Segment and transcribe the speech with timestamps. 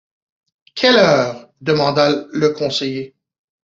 [0.73, 1.51] Quelle heure?
[1.61, 3.15] demanda le conseiller.